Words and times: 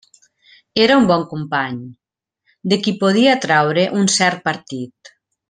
Era 0.85 0.95
un 1.01 1.03
bon 1.11 1.25
company, 1.33 1.77
de 2.73 2.79
qui 2.87 2.95
podia 3.05 3.37
traure 3.45 3.85
un 4.01 4.11
cert 4.17 4.43
partit. 4.51 5.15